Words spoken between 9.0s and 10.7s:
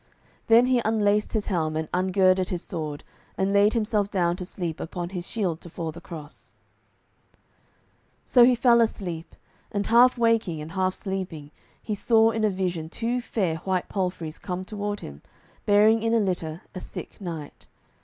he fell on sleep, and half waking